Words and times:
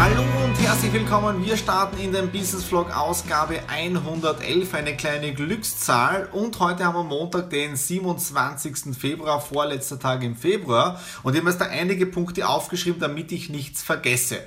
Hallo 0.00 0.22
und 0.44 0.54
herzlich 0.60 0.92
willkommen. 0.92 1.44
Wir 1.44 1.56
starten 1.56 1.98
in 1.98 2.12
den 2.12 2.30
Business 2.30 2.62
Vlog 2.62 2.96
Ausgabe 2.96 3.58
111, 3.66 4.72
eine 4.72 4.96
kleine 4.96 5.34
Glückszahl. 5.34 6.28
Und 6.30 6.60
heute 6.60 6.84
haben 6.84 6.94
wir 6.94 7.02
Montag, 7.02 7.50
den 7.50 7.74
27. 7.74 8.96
Februar, 8.96 9.40
vorletzter 9.40 9.98
Tag 9.98 10.22
im 10.22 10.36
Februar. 10.36 11.00
Und 11.24 11.34
ich 11.34 11.40
habe 11.40 11.50
jetzt 11.50 11.60
da 11.60 11.64
einige 11.64 12.06
Punkte 12.06 12.46
aufgeschrieben, 12.46 13.00
damit 13.00 13.32
ich 13.32 13.48
nichts 13.48 13.82
vergesse. 13.82 14.38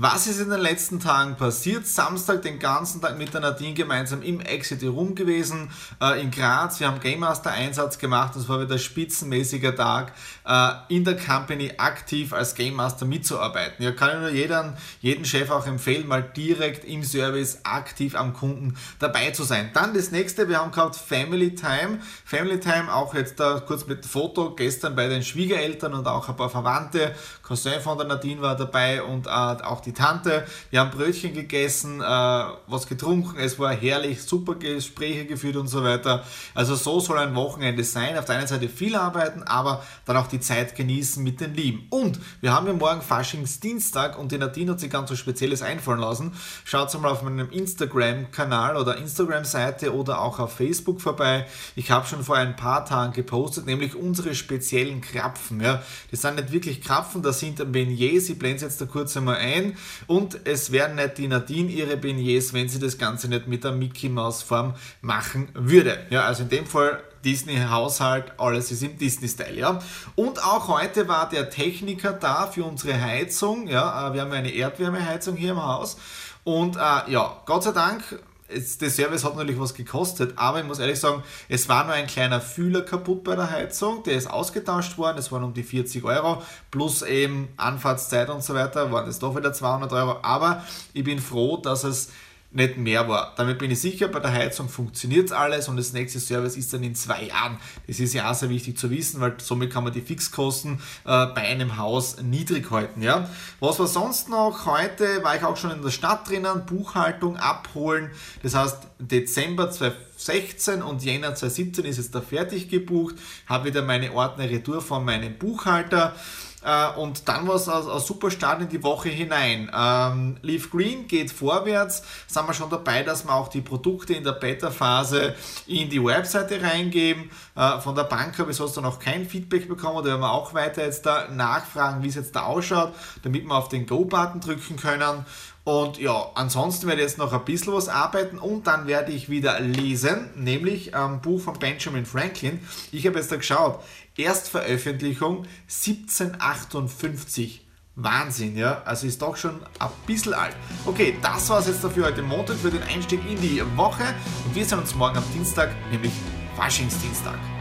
Was 0.00 0.28
ist 0.28 0.40
in 0.40 0.50
den 0.50 0.60
letzten 0.60 1.00
Tagen 1.00 1.34
passiert? 1.36 1.84
Samstag 1.86 2.42
den 2.42 2.60
ganzen 2.60 3.00
Tag 3.00 3.18
mit 3.18 3.34
der 3.34 3.40
Nadine 3.40 3.74
gemeinsam 3.74 4.22
im 4.22 4.40
Exit 4.40 4.84
Room 4.84 5.16
gewesen, 5.16 5.70
äh, 6.00 6.20
in 6.20 6.30
Graz. 6.30 6.78
Wir 6.78 6.86
haben 6.86 7.00
Game 7.00 7.18
Master 7.18 7.50
Einsatz 7.50 7.98
gemacht. 7.98 8.36
Das 8.36 8.48
war 8.48 8.60
wieder 8.60 8.78
spitzenmäßiger 8.78 9.74
Tag, 9.74 10.12
äh, 10.46 10.70
in 10.94 11.02
der 11.02 11.16
Company 11.16 11.72
aktiv 11.78 12.32
als 12.32 12.54
Game 12.54 12.74
Master 12.74 13.06
mitzuarbeiten. 13.06 13.84
Ja, 13.84 13.90
kann 13.90 14.10
ich 14.10 14.20
nur 14.20 14.30
jeden, 14.30 14.74
jeden 15.00 15.24
Chef 15.24 15.50
auch 15.50 15.66
empfehlen, 15.66 16.06
mal 16.06 16.22
direkt 16.22 16.84
im 16.84 17.02
Service 17.04 17.60
aktiv 17.64 18.14
am 18.14 18.32
Kunden 18.32 18.76
dabei 18.98 19.30
zu 19.30 19.44
sein. 19.44 19.70
Dann 19.74 19.94
das 19.94 20.10
nächste, 20.10 20.48
wir 20.48 20.58
haben 20.58 20.72
gehabt 20.72 20.96
Family 20.96 21.54
Time. 21.54 22.00
Family 22.24 22.60
Time 22.60 22.92
auch 22.92 23.14
jetzt 23.14 23.40
da 23.40 23.60
kurz 23.60 23.86
mit 23.86 24.04
Foto, 24.06 24.54
gestern 24.54 24.96
bei 24.96 25.08
den 25.08 25.22
Schwiegereltern 25.22 25.94
und 25.94 26.06
auch 26.06 26.28
ein 26.28 26.36
paar 26.36 26.50
Verwandte. 26.50 27.14
Cousin 27.42 27.80
von 27.80 27.98
der 27.98 28.06
Nadine 28.06 28.42
war 28.42 28.56
dabei 28.56 29.02
und 29.02 29.26
äh, 29.26 29.30
auch 29.30 29.80
die 29.80 29.92
Tante. 29.92 30.44
Wir 30.70 30.80
haben 30.80 30.90
Brötchen 30.90 31.32
gegessen, 31.32 32.00
äh, 32.00 32.04
was 32.04 32.86
getrunken, 32.86 33.38
es 33.38 33.58
war 33.58 33.72
herrlich, 33.72 34.22
super 34.22 34.54
Gespräche 34.54 35.26
geführt 35.26 35.56
und 35.56 35.68
so 35.68 35.82
weiter. 35.82 36.24
Also 36.54 36.74
so 36.74 37.00
soll 37.00 37.18
ein 37.18 37.34
Wochenende 37.34 37.84
sein. 37.84 38.18
Auf 38.18 38.24
der 38.24 38.36
einen 38.36 38.46
Seite 38.46 38.68
viel 38.68 38.96
arbeiten, 38.96 39.42
aber 39.42 39.82
dann 40.04 40.16
auch 40.16 40.26
die 40.26 40.40
Zeit 40.40 40.74
genießen 40.74 41.22
mit 41.22 41.40
den 41.40 41.54
Lieben. 41.54 41.86
Und 41.90 42.18
wir 42.40 42.52
haben 42.52 42.66
ja 42.66 42.72
morgen 42.72 43.02
Faschingsdienstag 43.02 44.18
und 44.18 44.32
die 44.32 44.38
Nadine 44.38 44.72
hat 44.72 44.80
sich 44.80 44.87
ganz 44.88 45.08
so 45.08 45.16
Spezielles 45.16 45.62
einfallen 45.62 46.00
lassen. 46.00 46.32
Schaut 46.64 46.98
mal 47.00 47.10
auf 47.10 47.22
meinem 47.22 47.50
Instagram-Kanal 47.50 48.76
oder 48.76 48.96
Instagram-Seite 48.96 49.94
oder 49.94 50.20
auch 50.20 50.38
auf 50.38 50.54
Facebook 50.54 51.00
vorbei. 51.00 51.46
Ich 51.76 51.90
habe 51.90 52.06
schon 52.06 52.24
vor 52.24 52.36
ein 52.36 52.56
paar 52.56 52.84
Tagen 52.84 53.12
gepostet, 53.12 53.66
nämlich 53.66 53.94
unsere 53.94 54.34
speziellen 54.34 55.00
Krapfen. 55.00 55.60
Ja. 55.60 55.82
Das 56.10 56.22
sind 56.22 56.36
nicht 56.36 56.52
wirklich 56.52 56.80
Krapfen, 56.80 57.22
das 57.22 57.40
sind 57.40 57.58
Beignets. 57.72 58.28
Ich 58.28 58.38
blende 58.38 58.56
es 58.56 58.62
jetzt 58.62 58.80
da 58.80 58.86
kurz 58.86 59.16
einmal 59.16 59.36
ein. 59.36 59.76
Und 60.06 60.40
es 60.44 60.72
wären 60.72 60.96
nicht 60.96 61.18
die 61.18 61.28
Nadine 61.28 61.70
ihre 61.70 61.96
Beignets, 61.96 62.52
wenn 62.52 62.68
sie 62.68 62.78
das 62.78 62.98
Ganze 62.98 63.28
nicht 63.28 63.46
mit 63.46 63.64
der 63.64 63.72
Mickey 63.72 64.08
Mouse 64.08 64.42
Form 64.42 64.74
machen 65.00 65.48
würde. 65.54 66.06
Ja, 66.10 66.24
also 66.24 66.42
in 66.42 66.48
dem 66.48 66.66
Fall 66.66 67.02
Disney-Haushalt, 67.24 68.32
alles 68.38 68.70
ist 68.70 68.82
im 68.82 68.98
Disney-Style, 68.98 69.58
ja. 69.58 69.78
Und 70.14 70.42
auch 70.44 70.68
heute 70.68 71.08
war 71.08 71.28
der 71.28 71.50
Techniker 71.50 72.12
da 72.12 72.46
für 72.46 72.64
unsere 72.64 73.00
Heizung, 73.00 73.68
ja. 73.68 74.08
Äh, 74.08 74.14
wir 74.14 74.22
haben 74.22 74.32
eine 74.32 74.50
Erdwärmeheizung 74.50 75.36
hier 75.36 75.52
im 75.52 75.62
Haus. 75.62 75.96
Und 76.44 76.76
äh, 76.76 77.10
ja, 77.10 77.42
Gott 77.44 77.64
sei 77.64 77.72
Dank 77.72 78.18
Jetzt, 78.50 78.80
der 78.80 78.88
Service 78.88 79.24
hat 79.24 79.36
natürlich 79.36 79.60
was 79.60 79.74
gekostet, 79.74 80.32
aber 80.36 80.60
ich 80.60 80.66
muss 80.66 80.78
ehrlich 80.78 80.98
sagen, 80.98 81.22
es 81.50 81.68
war 81.68 81.84
nur 81.84 81.92
ein 81.92 82.06
kleiner 82.06 82.40
Fühler 82.40 82.80
kaputt 82.80 83.22
bei 83.22 83.36
der 83.36 83.50
Heizung, 83.50 84.02
der 84.04 84.14
ist 84.14 84.30
ausgetauscht 84.30 84.96
worden, 84.96 85.18
es 85.18 85.30
waren 85.30 85.44
um 85.44 85.52
die 85.52 85.62
40 85.62 86.02
Euro, 86.04 86.42
plus 86.70 87.02
eben 87.02 87.48
Anfahrtszeit 87.58 88.30
und 88.30 88.42
so 88.42 88.54
weiter, 88.54 88.90
waren 88.90 89.06
es 89.06 89.18
doch 89.18 89.36
wieder 89.36 89.52
200 89.52 89.92
Euro, 89.92 90.16
aber 90.22 90.64
ich 90.94 91.04
bin 91.04 91.18
froh, 91.18 91.58
dass 91.58 91.84
es 91.84 92.10
nicht 92.50 92.78
mehr 92.78 93.08
war. 93.08 93.34
Damit 93.36 93.58
bin 93.58 93.70
ich 93.70 93.80
sicher, 93.80 94.08
bei 94.08 94.20
der 94.20 94.32
Heizung 94.32 94.70
funktioniert 94.70 95.32
alles 95.32 95.68
und 95.68 95.76
das 95.76 95.92
nächste 95.92 96.18
Service 96.18 96.56
ist 96.56 96.72
dann 96.72 96.82
in 96.82 96.94
zwei 96.94 97.24
Jahren. 97.24 97.58
Das 97.86 98.00
ist 98.00 98.14
ja 98.14 98.30
auch 98.30 98.34
sehr 98.34 98.48
wichtig 98.48 98.78
zu 98.78 98.90
wissen, 98.90 99.20
weil 99.20 99.34
somit 99.38 99.70
kann 99.70 99.84
man 99.84 99.92
die 99.92 100.00
Fixkosten 100.00 100.80
äh, 101.04 101.26
bei 101.26 101.42
einem 101.42 101.76
Haus 101.76 102.22
niedrig 102.22 102.70
halten. 102.70 103.02
Ja? 103.02 103.28
Was 103.60 103.78
war 103.78 103.86
sonst 103.86 104.30
noch? 104.30 104.64
Heute 104.64 105.22
war 105.22 105.36
ich 105.36 105.44
auch 105.44 105.58
schon 105.58 105.72
in 105.72 105.82
der 105.82 105.90
Stadt 105.90 106.26
drinnen, 106.28 106.64
Buchhaltung 106.64 107.36
abholen. 107.36 108.10
Das 108.42 108.54
heißt, 108.54 108.78
Dezember 108.98 109.70
2016 109.70 110.82
und 110.82 111.04
Jänner 111.04 111.34
2017 111.34 111.84
ist 111.84 111.98
es 111.98 112.10
da 112.10 112.22
fertig 112.22 112.70
gebucht. 112.70 113.16
Habe 113.46 113.66
wieder 113.66 113.82
meine 113.82 114.12
Ordner 114.12 114.48
retour 114.48 114.80
von 114.80 115.04
meinem 115.04 115.36
Buchhalter. 115.36 116.16
Äh, 116.64 116.98
und 116.98 117.28
dann 117.28 117.46
war 117.46 117.56
es 117.56 117.68
ein, 117.68 118.00
super 118.00 118.30
Start 118.30 118.62
in 118.62 118.68
die 118.68 118.82
Woche 118.82 119.08
hinein. 119.08 119.70
Ähm, 119.74 120.36
Leaf 120.42 120.70
Green 120.70 121.06
geht 121.06 121.30
vorwärts, 121.30 122.02
sind 122.26 122.46
wir 122.46 122.54
schon 122.54 122.70
dabei, 122.70 123.02
dass 123.02 123.24
wir 123.24 123.34
auch 123.34 123.48
die 123.48 123.60
Produkte 123.60 124.14
in 124.14 124.24
der 124.24 124.32
Beta-Phase 124.32 125.34
in 125.66 125.88
die 125.88 126.02
Webseite 126.02 126.60
reingeben. 126.60 127.30
Äh, 127.54 127.78
von 127.80 127.94
der 127.94 128.04
Bank 128.04 128.38
habe 128.38 128.50
ich 128.50 128.56
sonst 128.56 128.76
noch 128.76 128.98
kein 128.98 129.26
Feedback 129.26 129.68
bekommen, 129.68 129.98
da 129.98 130.10
werden 130.10 130.20
wir 130.20 130.32
auch 130.32 130.54
weiter 130.54 130.84
jetzt 130.84 131.06
da 131.06 131.28
nachfragen, 131.28 132.02
wie 132.02 132.08
es 132.08 132.14
jetzt 132.14 132.34
da 132.34 132.42
ausschaut, 132.42 132.92
damit 133.22 133.44
wir 133.44 133.54
auf 133.54 133.68
den 133.68 133.86
Go-Button 133.86 134.40
drücken 134.40 134.76
können. 134.76 135.24
Und 135.68 135.98
ja, 135.98 136.30
ansonsten 136.34 136.86
werde 136.86 137.02
ich 137.02 137.08
jetzt 137.08 137.18
noch 137.18 137.34
ein 137.34 137.44
bisschen 137.44 137.74
was 137.74 137.90
arbeiten 137.90 138.38
und 138.38 138.66
dann 138.66 138.86
werde 138.86 139.12
ich 139.12 139.28
wieder 139.28 139.60
lesen, 139.60 140.30
nämlich 140.34 140.94
ein 140.94 141.20
Buch 141.20 141.42
von 141.42 141.58
Benjamin 141.58 142.06
Franklin. 142.06 142.66
Ich 142.90 143.06
habe 143.06 143.18
jetzt 143.18 143.30
da 143.30 143.36
geschaut, 143.36 143.84
Erstveröffentlichung 144.16 145.44
1758. 145.66 147.66
Wahnsinn, 147.96 148.56
ja? 148.56 148.80
Also 148.86 149.06
ist 149.06 149.20
doch 149.20 149.36
schon 149.36 149.60
ein 149.78 149.90
bisschen 150.06 150.32
alt. 150.32 150.56
Okay, 150.86 151.18
das 151.20 151.50
war 151.50 151.58
es 151.58 151.66
jetzt 151.66 151.84
dafür 151.84 152.06
heute 152.06 152.22
Montag 152.22 152.56
für 152.56 152.70
den 152.70 152.82
Einstieg 152.84 153.20
in 153.28 153.38
die 153.38 153.62
Woche 153.76 154.04
und 154.46 154.54
wir 154.54 154.64
sehen 154.64 154.78
uns 154.78 154.94
morgen 154.94 155.18
am 155.18 155.24
Dienstag, 155.34 155.68
nämlich 155.90 156.12
Faschingsdienstag. 156.56 157.57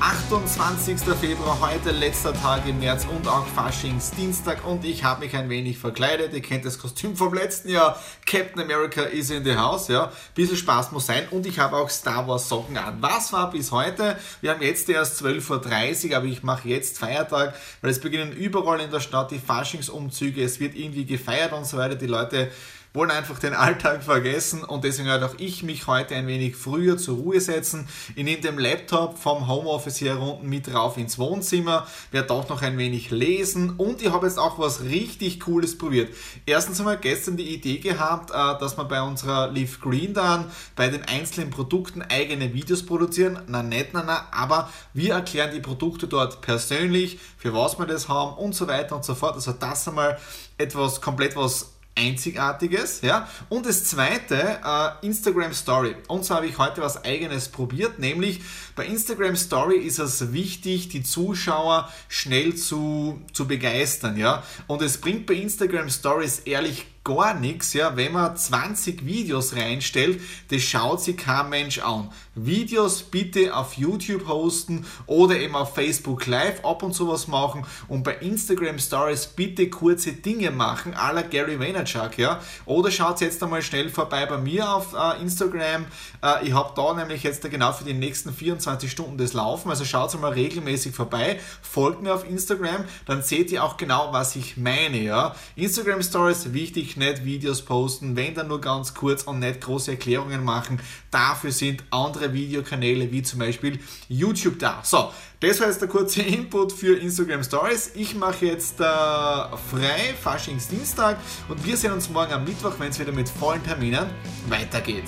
28. 0.00 0.98
Februar, 1.20 1.58
heute 1.60 1.90
letzter 1.90 2.32
Tag 2.34 2.66
im 2.66 2.78
März 2.78 3.06
und 3.06 3.26
auch 3.28 3.46
Faschingsdienstag 3.46 4.66
und 4.66 4.84
ich 4.84 5.04
habe 5.04 5.24
mich 5.24 5.36
ein 5.36 5.48
wenig 5.48 5.78
verkleidet. 5.78 6.32
Ihr 6.32 6.42
kennt 6.42 6.64
das 6.64 6.78
Kostüm 6.78 7.16
vom 7.16 7.34
letzten 7.34 7.68
Jahr. 7.68 8.00
Captain 8.26 8.62
America 8.62 9.02
is 9.02 9.30
in 9.30 9.44
the 9.44 9.56
house, 9.56 9.88
ja. 9.88 10.12
Bisschen 10.34 10.56
Spaß 10.56 10.92
muss 10.92 11.06
sein 11.06 11.28
und 11.30 11.46
ich 11.46 11.58
habe 11.58 11.76
auch 11.76 11.90
Star 11.90 12.26
Wars 12.26 12.48
Socken 12.48 12.76
an. 12.76 12.98
Was 13.00 13.32
war 13.32 13.50
bis 13.50 13.72
heute? 13.72 14.18
Wir 14.40 14.50
haben 14.50 14.62
jetzt 14.62 14.88
erst 14.88 15.22
12.30 15.22 16.10
Uhr, 16.10 16.16
aber 16.16 16.26
ich 16.26 16.42
mache 16.42 16.68
jetzt 16.68 16.98
Feiertag, 16.98 17.54
weil 17.80 17.90
es 17.90 18.00
beginnen 18.00 18.32
überall 18.32 18.80
in 18.80 18.90
der 18.90 19.00
Stadt 19.00 19.30
die 19.30 19.38
Faschingsumzüge. 19.38 20.42
Es 20.42 20.60
wird 20.60 20.74
irgendwie 20.74 21.04
gefeiert 21.04 21.52
und 21.52 21.66
so 21.66 21.76
weiter. 21.76 21.94
Die 21.94 22.06
Leute 22.06 22.50
wollen 22.94 23.10
einfach 23.10 23.40
den 23.40 23.54
Alltag 23.54 24.04
vergessen 24.04 24.62
und 24.62 24.84
deswegen 24.84 25.08
werde 25.08 25.26
auch 25.26 25.34
ich 25.38 25.64
mich 25.64 25.88
heute 25.88 26.14
ein 26.14 26.28
wenig 26.28 26.54
früher 26.54 26.96
zur 26.96 27.16
Ruhe 27.16 27.40
setzen. 27.40 27.88
Ich 28.14 28.22
nehme 28.22 28.40
den 28.40 28.56
Laptop 28.56 29.18
vom 29.18 29.48
Homeoffice 29.48 29.96
hier 29.96 30.20
unten 30.20 30.48
mit 30.48 30.72
rauf 30.72 30.96
ins 30.96 31.18
Wohnzimmer, 31.18 31.88
werde 32.12 32.32
auch 32.32 32.48
noch 32.48 32.62
ein 32.62 32.78
wenig 32.78 33.10
lesen 33.10 33.70
und 33.78 34.00
ich 34.00 34.12
habe 34.12 34.28
jetzt 34.28 34.38
auch 34.38 34.60
was 34.60 34.84
richtig 34.84 35.40
Cooles 35.40 35.76
probiert. 35.76 36.14
Erstens 36.46 36.78
einmal 36.78 36.98
gestern 36.98 37.36
die 37.36 37.52
Idee 37.52 37.78
gehabt, 37.78 38.30
äh, 38.30 38.34
dass 38.60 38.76
man 38.76 38.86
bei 38.86 39.02
unserer 39.02 39.50
Leaf 39.50 39.80
Green 39.80 40.14
dann 40.14 40.52
bei 40.76 40.88
den 40.88 41.02
einzelnen 41.02 41.50
Produkten 41.50 42.00
eigene 42.00 42.54
Videos 42.54 42.86
produzieren. 42.86 43.40
Na 43.48 43.64
nicht, 43.64 43.88
na 43.92 44.04
na, 44.06 44.28
aber 44.30 44.70
wir 44.92 45.14
erklären 45.14 45.50
die 45.52 45.60
Produkte 45.60 46.06
dort 46.06 46.42
persönlich, 46.42 47.18
für 47.38 47.52
was 47.52 47.76
wir 47.76 47.86
das 47.86 48.08
haben 48.08 48.34
und 48.34 48.54
so 48.54 48.68
weiter 48.68 48.94
und 48.94 49.04
so 49.04 49.16
fort. 49.16 49.34
Also 49.34 49.50
das 49.50 49.88
einmal 49.88 50.16
etwas 50.58 51.00
komplett 51.00 51.34
was 51.34 51.73
Einzigartiges. 51.96 53.00
Ja? 53.02 53.28
Und 53.48 53.66
das 53.66 53.84
zweite, 53.84 54.60
äh, 54.64 55.06
Instagram 55.06 55.52
Story. 55.52 55.96
Und 56.08 56.24
zwar 56.24 56.38
habe 56.38 56.46
ich 56.46 56.58
heute 56.58 56.80
was 56.80 57.04
eigenes 57.04 57.48
probiert, 57.48 57.98
nämlich 57.98 58.40
bei 58.74 58.86
Instagram 58.86 59.36
Story 59.36 59.76
ist 59.76 59.98
es 59.98 60.32
wichtig, 60.32 60.88
die 60.88 61.02
Zuschauer 61.02 61.90
schnell 62.08 62.54
zu, 62.54 63.22
zu 63.32 63.46
begeistern. 63.46 64.16
Ja? 64.16 64.42
Und 64.66 64.82
es 64.82 64.98
bringt 64.98 65.26
bei 65.26 65.34
Instagram 65.34 65.88
Stories 65.88 66.40
ehrlich 66.40 66.86
gar 67.04 67.34
nichts, 67.34 67.74
ja, 67.74 67.96
wenn 67.96 68.12
man 68.12 68.34
20 68.34 69.04
Videos 69.04 69.54
reinstellt, 69.54 70.20
das 70.50 70.62
schaut 70.62 71.02
sich 71.02 71.18
kein 71.18 71.50
Mensch 71.50 71.78
an. 71.78 72.10
Videos 72.34 73.02
bitte 73.02 73.54
auf 73.54 73.74
YouTube 73.74 74.26
hosten 74.26 74.86
oder 75.06 75.36
eben 75.36 75.54
auf 75.54 75.74
Facebook 75.74 76.26
Live 76.26 76.64
ab 76.64 76.82
und 76.82 76.94
zu 76.94 77.06
was 77.06 77.28
machen 77.28 77.64
und 77.88 78.02
bei 78.02 78.14
Instagram 78.16 78.78
Stories 78.78 79.26
bitte 79.26 79.68
kurze 79.68 80.14
Dinge 80.14 80.50
machen, 80.50 80.94
à 80.94 81.12
la 81.12 81.22
Gary 81.22 81.60
Vaynerchuk, 81.60 82.18
ja. 82.18 82.40
Oder 82.64 82.90
schaut 82.90 83.20
jetzt 83.20 83.42
einmal 83.42 83.62
schnell 83.62 83.90
vorbei 83.90 84.26
bei 84.26 84.38
mir 84.38 84.68
auf 84.68 84.94
äh, 84.94 85.20
Instagram. 85.20 85.84
Äh, 86.22 86.46
ich 86.46 86.54
habe 86.54 86.72
da 86.74 86.94
nämlich 86.94 87.22
jetzt 87.22 87.48
genau 87.48 87.72
für 87.72 87.84
die 87.84 87.94
nächsten 87.94 88.32
24 88.32 88.90
Stunden 88.90 89.18
das 89.18 89.34
Laufen, 89.34 89.68
also 89.68 89.84
schaut 89.84 90.18
mal 90.20 90.32
regelmäßig 90.32 90.94
vorbei, 90.94 91.38
folgt 91.60 92.02
mir 92.02 92.14
auf 92.14 92.28
Instagram, 92.28 92.84
dann 93.06 93.22
seht 93.22 93.52
ihr 93.52 93.62
auch 93.62 93.76
genau, 93.76 94.12
was 94.12 94.36
ich 94.36 94.56
meine, 94.56 95.00
ja. 95.00 95.36
Instagram 95.54 96.02
Stories, 96.02 96.52
wichtig, 96.52 96.93
nicht 96.96 97.24
Videos 97.24 97.62
posten, 97.62 98.16
wenn 98.16 98.34
dann 98.34 98.48
nur 98.48 98.60
ganz 98.60 98.94
kurz 98.94 99.22
und 99.22 99.38
nicht 99.38 99.60
große 99.60 99.92
Erklärungen 99.92 100.44
machen. 100.44 100.80
Dafür 101.10 101.52
sind 101.52 101.84
andere 101.90 102.32
Videokanäle 102.32 103.10
wie 103.10 103.22
zum 103.22 103.38
Beispiel 103.38 103.78
YouTube 104.08 104.58
da. 104.58 104.80
So, 104.82 105.10
das 105.40 105.60
war 105.60 105.68
jetzt 105.68 105.80
der 105.80 105.88
kurze 105.88 106.22
Input 106.22 106.72
für 106.72 106.96
Instagram 106.96 107.42
Stories. 107.42 107.92
Ich 107.94 108.14
mache 108.14 108.46
jetzt 108.46 108.80
äh, 108.80 108.84
frei, 108.84 110.14
Faschingsdienstag 110.20 111.18
und 111.48 111.64
wir 111.64 111.76
sehen 111.76 111.92
uns 111.92 112.08
morgen 112.10 112.32
am 112.32 112.44
Mittwoch, 112.44 112.74
wenn 112.78 112.90
es 112.90 112.98
wieder 112.98 113.12
mit 113.12 113.28
vollen 113.28 113.62
Terminen 113.62 114.06
weitergeht. 114.48 115.04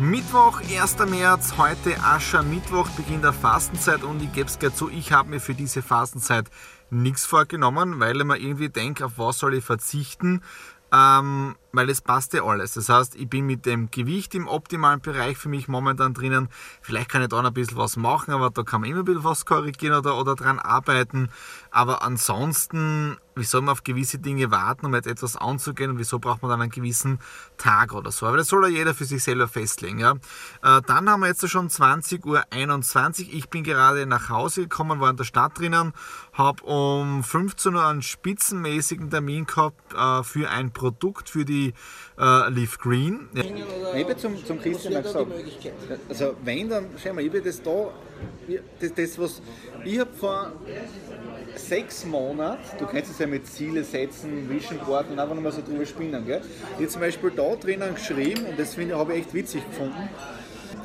Mittwoch, 0.00 0.62
1. 0.62 0.96
März, 1.10 1.58
heute 1.58 2.02
Aschermittwoch, 2.02 2.88
Beginn 2.90 3.20
der 3.20 3.34
Fastenzeit 3.34 4.02
und 4.02 4.22
ich 4.22 4.32
gebe 4.32 4.48
es 4.48 4.58
gleich 4.58 4.74
zu, 4.74 4.88
ich 4.88 5.12
habe 5.12 5.28
mir 5.28 5.40
für 5.40 5.52
diese 5.52 5.82
Fastenzeit 5.82 6.46
nichts 6.88 7.26
vorgenommen, 7.26 8.00
weil 8.00 8.16
ich 8.16 8.24
mir 8.24 8.38
irgendwie 8.38 8.70
denke, 8.70 9.04
auf 9.04 9.18
was 9.18 9.38
soll 9.38 9.52
ich 9.54 9.64
verzichten, 9.64 10.42
ähm, 10.92 11.56
weil 11.72 11.88
es 11.90 12.00
passt 12.00 12.32
ja 12.32 12.44
alles. 12.44 12.74
Das 12.74 12.88
heißt, 12.88 13.16
ich 13.16 13.28
bin 13.28 13.46
mit 13.46 13.66
dem 13.66 13.90
Gewicht 13.90 14.34
im 14.34 14.48
optimalen 14.48 15.00
Bereich 15.00 15.36
für 15.36 15.48
mich 15.48 15.68
momentan 15.68 16.14
drinnen. 16.14 16.48
Vielleicht 16.80 17.08
kann 17.08 17.22
ich 17.22 17.28
da 17.28 17.40
noch 17.42 17.50
ein 17.50 17.54
bisschen 17.54 17.76
was 17.76 17.96
machen, 17.96 18.32
aber 18.32 18.50
da 18.50 18.62
kann 18.62 18.80
man 18.80 18.90
immer 18.90 19.00
ein 19.00 19.04
bisschen 19.04 19.24
was 19.24 19.46
korrigieren 19.46 19.98
oder, 19.98 20.18
oder 20.18 20.34
dran 20.34 20.58
arbeiten. 20.58 21.30
Aber 21.70 22.02
ansonsten 22.02 23.16
wie 23.40 23.44
soll 23.44 23.62
man 23.62 23.72
auf 23.72 23.82
gewisse 23.82 24.18
Dinge 24.18 24.50
warten, 24.50 24.86
um 24.86 24.94
jetzt 24.94 25.06
etwas 25.06 25.36
anzugehen 25.36 25.90
und 25.90 25.98
wieso 25.98 26.18
braucht 26.18 26.42
man 26.42 26.50
dann 26.50 26.60
einen 26.60 26.70
gewissen 26.70 27.18
Tag 27.56 27.92
oder 27.92 28.12
so. 28.12 28.26
Aber 28.26 28.36
das 28.36 28.48
soll 28.48 28.64
ja 28.64 28.78
jeder 28.78 28.94
für 28.94 29.04
sich 29.04 29.22
selber 29.22 29.48
festlegen. 29.48 29.98
Ja. 29.98 30.12
Äh, 30.62 30.82
dann 30.86 31.08
haben 31.08 31.20
wir 31.20 31.28
jetzt 31.28 31.48
schon 31.48 31.68
20.21 31.68 33.26
Uhr. 33.28 33.34
Ich 33.34 33.48
bin 33.48 33.64
gerade 33.64 34.06
nach 34.06 34.28
Hause 34.28 34.62
gekommen, 34.62 35.00
war 35.00 35.10
in 35.10 35.16
der 35.16 35.24
Stadt 35.24 35.58
drinnen, 35.58 35.92
habe 36.32 36.62
um 36.64 37.24
15 37.24 37.74
Uhr 37.74 37.84
einen 37.84 38.02
spitzenmäßigen 38.02 39.10
Termin 39.10 39.46
gehabt 39.46 39.94
äh, 39.94 40.22
für 40.22 40.50
ein 40.50 40.72
Produkt 40.72 41.30
für 41.30 41.44
die 41.44 41.59
äh, 41.68 42.50
Leaf 42.50 42.78
Green. 42.78 43.28
Ja. 43.34 43.42
Ich 43.94 44.04
habe 44.04 44.16
zum, 44.16 44.44
zum 44.44 44.60
Christian 44.60 45.02
gesagt, 45.02 45.26
also 46.08 46.36
wenn 46.44 46.68
dann, 46.68 46.86
schau 47.02 47.12
mal, 47.12 47.22
ich 47.22 47.28
habe 47.28 47.42
das 47.42 47.62
da, 47.62 47.90
das, 48.80 48.94
das 48.94 49.18
was, 49.18 49.42
ich 49.84 49.98
habe 49.98 50.10
vor 50.12 50.52
sechs 51.56 52.04
Monaten, 52.04 52.62
du 52.78 52.86
kennst 52.86 53.10
es 53.10 53.18
ja 53.18 53.26
mit 53.26 53.46
Ziele 53.46 53.84
setzen, 53.84 54.48
Vision 54.48 54.78
Board 54.78 55.10
und 55.10 55.18
einfach 55.18 55.34
nochmal 55.34 55.52
so 55.52 55.62
drüber 55.62 55.86
spinnen, 55.86 56.24
gell? 56.26 56.42
Ich 56.78 56.88
zum 56.88 57.00
Beispiel 57.00 57.30
da 57.30 57.54
drinnen 57.56 57.94
geschrieben 57.94 58.46
und 58.46 58.58
das 58.58 58.76
habe 58.76 59.12
ich 59.12 59.20
echt 59.20 59.34
witzig 59.34 59.66
gefunden 59.68 60.08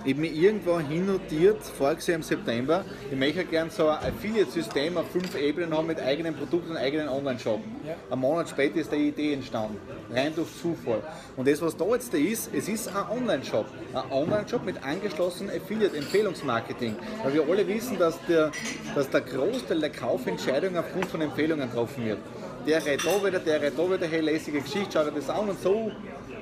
eben 0.05 0.23
irgendwo 0.23 0.79
hinnotiert, 0.79 1.61
voriges 1.63 2.07
Jahr 2.07 2.17
im 2.17 2.23
September, 2.23 2.85
ich 3.09 3.17
möchte 3.17 3.45
gerne 3.45 3.69
so 3.71 3.87
ein 3.87 3.97
Affiliate-System 3.97 4.97
auf 4.97 5.09
fünf 5.11 5.35
Ebenen 5.35 5.75
haben 5.75 5.87
mit 5.87 5.99
eigenen 5.99 6.35
Produkten 6.35 6.71
und 6.71 6.77
eigenen 6.77 7.09
Online-Shop. 7.09 7.59
Ja. 7.85 7.95
Ein 8.09 8.19
Monat 8.19 8.49
später 8.49 8.77
ist 8.77 8.91
die 8.91 9.09
Idee 9.09 9.33
entstanden, 9.33 9.77
rein 10.11 10.33
durch 10.35 10.49
Zufall. 10.61 11.01
Und 11.35 11.47
das, 11.47 11.61
was 11.61 11.75
da 11.75 11.85
jetzt 11.85 12.13
da 12.13 12.17
ist, 12.17 12.49
es 12.53 12.67
ist 12.67 12.87
ein 12.87 13.09
Online-Shop. 13.09 13.65
Ein 13.93 14.11
Online-Shop 14.11 14.65
mit 14.65 14.83
angeschlossenem 14.83 15.55
Affiliate-Empfehlungsmarketing. 15.55 16.95
Weil 17.23 17.33
wir 17.33 17.43
alle 17.47 17.67
wissen, 17.67 17.97
dass 17.97 18.19
der, 18.27 18.51
dass 18.93 19.09
der 19.09 19.21
Großteil 19.21 19.79
der 19.79 19.91
Kaufentscheidungen 19.91 20.77
aufgrund 20.77 21.07
von 21.07 21.21
Empfehlungen 21.21 21.69
getroffen 21.69 22.05
wird. 22.05 22.19
Der 22.67 22.83
redet 22.85 23.05
da 23.05 23.23
wieder, 23.25 23.39
der 23.39 23.61
redet 23.61 23.77
da 23.77 23.91
wieder, 23.91 24.07
hey, 24.07 24.21
lässige 24.21 24.61
Geschichte, 24.61 24.89
schau 24.93 25.03
dir 25.03 25.11
das 25.11 25.29
an 25.29 25.49
und 25.49 25.61
so 25.61 25.91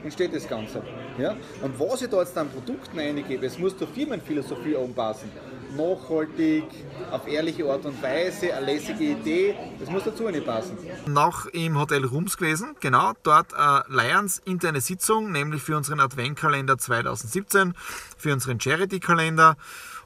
entsteht 0.03 0.33
das 0.33 0.47
Ganze. 0.47 0.81
Ja? 1.17 1.35
Und 1.61 1.79
was 1.79 2.01
ich 2.01 2.09
da 2.09 2.19
jetzt 2.19 2.37
an 2.37 2.49
Produkten 2.49 2.99
eingebe, 2.99 3.45
es 3.45 3.57
muss 3.57 3.77
zur 3.77 3.87
Firmenphilosophie 3.87 4.75
anpassen. 4.75 5.29
Nachhaltig, 5.75 6.65
auf 7.11 7.27
ehrliche 7.27 7.65
Art 7.65 7.85
und 7.85 8.01
Weise, 8.01 8.53
eine 8.53 8.65
lässige 8.67 9.05
Idee, 9.05 9.55
das 9.79 9.89
muss 9.89 10.03
dazu 10.03 10.29
nicht 10.29 10.45
passen. 10.45 10.77
Noch 11.07 11.47
im 11.47 11.79
Hotel 11.79 12.05
Rums 12.05 12.37
gewesen, 12.37 12.75
genau, 12.79 13.13
dort 13.23 13.53
äh, 13.53 13.81
Lions 13.89 14.39
interne 14.45 14.81
Sitzung, 14.81 15.31
nämlich 15.31 15.63
für 15.63 15.75
unseren 15.75 15.99
Adventkalender 15.99 16.77
2017, 16.77 17.73
für 18.17 18.33
unseren 18.33 18.59
Charity-Kalender. 18.59 19.57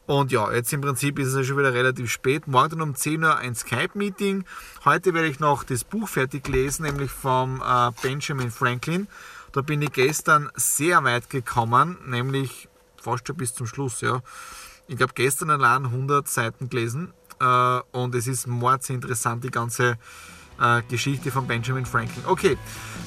Und 0.06 0.32
ja, 0.32 0.54
jetzt 0.54 0.72
im 0.72 0.80
Prinzip 0.80 1.20
ist 1.20 1.28
es 1.28 1.36
ja 1.36 1.44
schon 1.44 1.58
wieder 1.58 1.74
relativ 1.74 2.10
spät. 2.10 2.48
Morgen 2.48 2.82
um 2.82 2.96
10 2.96 3.26
Uhr 3.26 3.36
ein 3.36 3.54
Skype-Meeting. 3.54 4.46
Heute 4.86 5.14
werde 5.14 5.28
ich 5.28 5.42
noch 5.42 5.66
das 5.66 5.84
Buch 5.84 6.08
fertig 6.08 6.48
lesen, 6.48 6.86
nämlich 6.86 7.12
vom 7.12 7.62
äh, 7.62 7.92
Benjamin 8.02 8.50
Franklin. 8.50 9.10
Da 9.52 9.62
bin 9.62 9.82
ich 9.82 9.92
gestern 9.92 10.50
sehr 10.56 11.04
weit 11.04 11.30
gekommen, 11.30 11.98
nämlich 12.06 12.68
fast 13.02 13.28
schon 13.28 13.38
bis 13.38 13.54
zum 13.54 13.68
Schluss. 13.68 14.02
Ja. 14.02 14.22
Ich 14.88 15.02
habe 15.02 15.14
gestern 15.14 15.50
allein 15.50 15.86
100 15.86 16.28
Seiten 16.28 16.70
gelesen 16.70 17.14
äh, 17.40 17.80
und 17.92 18.16
es 18.16 18.28
ist 18.28 18.48
interessant, 18.48 19.44
die 19.44 19.52
ganze 19.52 19.98
äh, 20.60 20.82
Geschichte 20.90 21.32
von 21.32 21.48
Benjamin 21.48 21.86
Franklin. 21.86 22.24
Okay, 22.26 22.58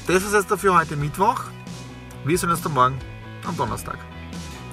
das 0.07 0.23
ist 0.23 0.33
jetzt 0.33 0.51
dafür 0.51 0.79
heute 0.79 0.97
Mittwoch. 0.97 1.43
Wir 2.25 2.39
sehen 2.39 2.51
uns 2.51 2.63
dann 2.63 2.75
morgen 2.75 2.99
am 3.47 3.57
Donnerstag. 3.57 3.99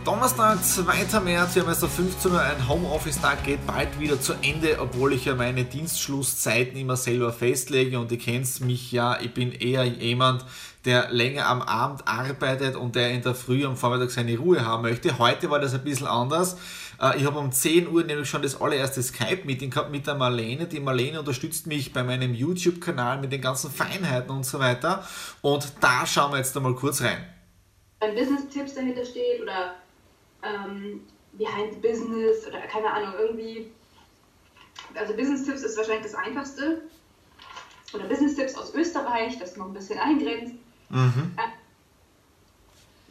Donnerstag, 0.08 0.64
2. 0.64 1.20
März, 1.20 1.56
wir 1.56 1.64
haben 1.64 1.70
jetzt 1.70 1.86
15 1.86 2.32
Uhr, 2.32 2.42
ein 2.42 2.66
Homeoffice-Tag 2.66 3.44
geht 3.44 3.68
bald 3.68 4.00
wieder 4.00 4.22
zu 4.22 4.36
Ende, 4.42 4.80
obwohl 4.80 5.12
ich 5.12 5.26
ja 5.26 5.36
meine 5.36 5.66
Dienstschlusszeiten 5.66 6.78
immer 6.78 6.96
selber 6.96 7.34
festlege 7.34 8.00
und 8.00 8.10
ihr 8.14 8.18
kennt 8.18 8.62
mich 8.62 8.94
ja, 8.94 9.20
ich 9.20 9.34
bin 9.34 9.52
eher 9.52 9.84
jemand, 9.84 10.46
der 10.88 11.12
länger 11.12 11.48
am 11.48 11.62
Abend 11.62 12.08
arbeitet 12.08 12.78
und 12.78 12.96
der 12.96 13.12
in 13.12 13.22
der 13.22 13.36
Früh 13.36 13.66
am 13.66 13.76
Vormittag 13.76 14.10
seine 14.10 14.38
Ruhe 14.38 14.66
haben 14.66 14.84
möchte. 14.84 15.20
Heute 15.20 15.50
war 15.50 15.60
das 15.60 15.74
ein 15.74 15.84
bisschen 15.84 16.08
anders. 16.08 16.58
Äh, 17.02 17.18
ich 17.18 17.26
habe 17.26 17.38
um 17.40 17.52
10 17.52 17.90
Uhr 17.90 18.06
nämlich 18.06 18.30
schon 18.30 18.42
das 18.42 18.60
allererste 18.60 19.04
Skype-Meeting 19.04 19.70
gehabt 19.70 19.92
mit 19.92 20.08
der 20.08 20.16
Marlene. 20.16 20.66
Die 20.66 20.80
Marlene 20.80 21.20
unterstützt 21.20 21.68
mich 21.68 21.92
bei 21.92 22.04
meinem 22.04 22.34
YouTube-Kanal 22.34 23.20
mit 23.20 23.34
den 23.34 23.42
ganzen 23.42 23.70
Feinheiten 23.70 24.32
und 24.32 24.46
so 24.46 24.60
weiter. 24.60 25.06
Und 25.42 25.74
da 25.82 26.06
schauen 26.06 26.32
wir 26.32 26.38
jetzt 26.38 26.56
einmal 26.56 26.74
kurz 26.74 27.02
rein. 27.02 27.28
Ein 28.00 28.16
Business-Tipps 28.16 28.76
dahinter 28.76 29.04
steht 29.04 29.42
oder 29.42 29.76
ähm, 30.42 31.02
Behind 31.34 31.82
Business 31.82 32.48
oder 32.48 32.62
keine 32.62 32.90
Ahnung, 32.90 33.14
irgendwie. 33.20 33.72
Also 34.96 35.14
Business 35.16 35.44
Tipps 35.44 35.64
ist 35.64 35.78
wahrscheinlich 35.78 36.04
das 36.04 36.16
einfachste. 36.16 36.82
Oder 37.94 38.06
Business 38.06 38.36
Tipps 38.36 38.56
aus 38.56 38.74
Österreich, 38.74 39.38
das 39.38 39.58
noch 39.58 39.66
ein 39.66 39.74
bisschen 39.74 40.00
eingrenzt. 40.00 40.56
Mhm. 40.90 41.36
Äh, 41.38 41.48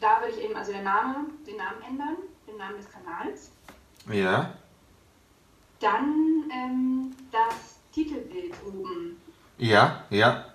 da 0.01 0.21
würde 0.21 0.37
ich 0.37 0.45
eben 0.45 0.57
also 0.57 0.73
den 0.73 0.85
Namen, 0.85 1.45
den 1.47 1.57
Namen 1.57 1.83
ändern, 1.83 2.17
den 2.47 2.57
Namen 2.57 2.77
des 2.77 2.91
Kanals. 2.91 3.51
Ja. 4.11 4.55
Dann 5.81 6.51
ähm, 6.53 7.17
das 7.31 7.81
Titelbild 7.93 8.55
oben. 8.67 9.21
Ja, 9.59 10.05
ja. 10.11 10.47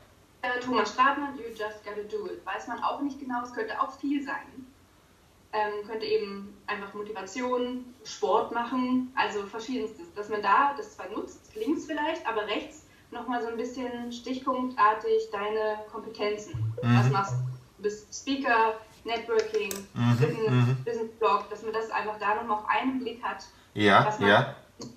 Äh, 0.42 0.60
Thomas 0.60 0.94
Stratmann, 0.94 1.38
You 1.38 1.50
Just 1.50 1.84
Gotta 1.84 2.02
Do 2.10 2.28
It. 2.28 2.46
Weiß 2.46 2.68
man 2.68 2.82
auch 2.84 3.02
nicht 3.02 3.20
genau, 3.20 3.44
es 3.44 3.54
könnte 3.54 3.80
auch 3.80 3.92
viel 4.00 4.24
sein 4.24 4.66
ähm, 5.54 5.86
könnte 5.88 6.06
eben 6.06 6.56
einfach 6.68 6.94
Motivation, 6.94 7.94
Sport 8.04 8.52
machen, 8.54 9.12
also 9.16 9.46
verschiedenstes. 9.46 10.14
Dass 10.14 10.30
man 10.30 10.42
da 10.42 10.74
das 10.78 10.96
zwar 10.96 11.10
nutzt, 11.10 11.56
links 11.56 11.86
vielleicht, 11.86 12.26
aber 12.26 12.48
rechts 12.48 12.86
nochmal 13.12 13.42
so 13.42 13.50
ein 13.50 13.58
bisschen 13.58 14.12
stichpunktartig 14.12 15.30
deine 15.32 15.80
Kompetenzen. 15.92 16.74
Mhm. 16.82 17.00
Was 17.00 17.10
machst 17.10 17.34
du? 17.34 17.38
Du 17.78 17.84
bist 17.84 18.14
Speaker, 18.14 18.76
Networking, 19.04 19.72
mhm. 19.94 20.18
Business, 20.18 20.50
mhm. 20.50 20.78
Business 20.86 21.12
Blog, 21.20 21.50
dass 21.50 21.64
man 21.64 21.74
das 21.74 21.90
einfach 21.90 22.18
da 22.20 22.36
nochmal 22.36 22.58
auf 22.58 22.68
einen 22.68 23.00
Blick 23.00 23.22
hat, 23.24 23.46
ja, 23.74 24.06
was 24.06 24.20
man 24.20 24.30
ja. 24.30 24.56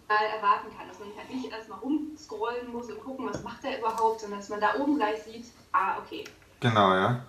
mal 0.09 0.25
erwarten 0.37 0.68
kann. 0.76 0.87
Dass 0.88 0.99
man 0.99 1.09
halt 1.16 1.30
nicht 1.30 1.50
erstmal 1.50 1.78
rumscrollen 1.78 2.73
muss 2.73 2.90
und 2.90 3.00
gucken, 3.00 3.26
was 3.28 3.42
macht 3.42 3.64
er 3.64 3.78
überhaupt, 3.78 4.21
sondern 4.21 4.40
dass 4.40 4.49
man 4.49 4.61
da 4.61 4.75
oben 4.78 4.97
gleich 4.97 5.23
sieht, 5.23 5.47
ah, 5.73 5.99
okay. 5.99 6.25
Genau, 6.61 6.94
ja. 6.94 7.25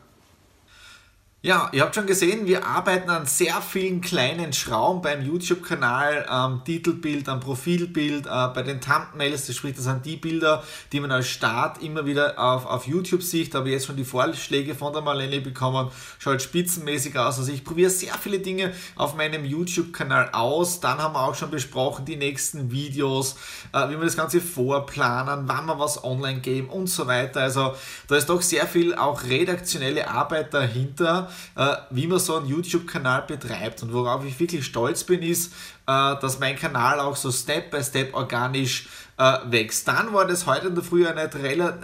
Ja, 1.45 1.69
ihr 1.73 1.83
habt 1.83 1.93
schon 1.93 2.07
gesehen, 2.07 2.47
wir 2.47 2.65
arbeiten 2.65 3.07
an 3.11 3.27
sehr 3.27 3.61
vielen 3.61 4.01
kleinen 4.01 4.51
Schrauben 4.51 5.03
beim 5.03 5.21
YouTube-Kanal, 5.21 6.25
am 6.27 6.65
Titelbild, 6.65 7.29
am 7.29 7.39
Profilbild, 7.39 8.25
äh, 8.25 8.47
bei 8.47 8.63
den 8.63 8.81
Thumbnails, 8.81 9.45
das 9.45 9.55
sprich, 9.55 9.75
das 9.75 9.83
sind 9.83 10.07
die 10.07 10.15
Bilder, 10.15 10.63
die 10.91 10.99
man 10.99 11.11
als 11.11 11.27
Start 11.27 11.83
immer 11.83 12.07
wieder 12.07 12.39
auf, 12.39 12.65
auf 12.65 12.87
YouTube 12.87 13.21
sieht. 13.21 13.53
Da 13.53 13.59
habe 13.59 13.69
ich 13.69 13.73
jetzt 13.73 13.85
schon 13.85 13.95
die 13.95 14.05
Vorschläge 14.05 14.73
von 14.73 14.91
der 14.91 15.03
Marlene 15.03 15.39
bekommen, 15.39 15.91
schaut 16.17 16.41
spitzenmäßig 16.41 17.15
aus. 17.15 17.37
Also 17.37 17.51
ich 17.51 17.63
probiere 17.63 17.91
sehr 17.91 18.15
viele 18.15 18.39
Dinge 18.39 18.73
auf 18.95 19.15
meinem 19.15 19.45
YouTube-Kanal 19.45 20.29
aus. 20.31 20.79
Dann 20.79 20.97
haben 20.97 21.13
wir 21.13 21.27
auch 21.27 21.35
schon 21.35 21.51
besprochen, 21.51 22.05
die 22.05 22.15
nächsten 22.15 22.71
Videos, 22.71 23.35
äh, 23.71 23.87
wie 23.89 23.99
wir 23.99 24.05
das 24.05 24.17
Ganze 24.17 24.41
vorplanen, 24.41 25.47
wann 25.47 25.67
wir 25.67 25.77
was 25.77 26.03
online 26.03 26.39
geben 26.39 26.69
und 26.69 26.87
so 26.87 27.05
weiter. 27.05 27.41
Also 27.41 27.75
da 28.07 28.15
ist 28.15 28.29
doch 28.29 28.41
sehr 28.41 28.65
viel 28.65 28.95
auch 28.95 29.25
redaktionelle 29.25 30.09
Arbeit 30.09 30.51
dahinter 30.51 31.29
äh, 31.55 31.75
wie 31.89 32.07
man 32.07 32.19
so 32.19 32.35
einen 32.35 32.47
YouTube-Kanal 32.47 33.23
betreibt. 33.23 33.83
Und 33.83 33.93
worauf 33.93 34.23
ich 34.25 34.39
wirklich 34.39 34.65
stolz 34.65 35.03
bin, 35.03 35.21
ist, 35.21 35.53
äh, 35.87 36.15
dass 36.19 36.39
mein 36.39 36.55
Kanal 36.55 36.99
auch 36.99 37.15
so 37.15 37.31
Step 37.31 37.71
by 37.71 37.83
Step 37.83 38.13
organisch 38.13 38.87
äh, 39.17 39.37
wächst. 39.45 39.87
Dann 39.87 40.13
war 40.13 40.25
das 40.25 40.45
heute 40.45 40.67
in 40.67 40.75
der 40.75 40.83
Früh 40.83 41.05
nicht, 41.05 41.35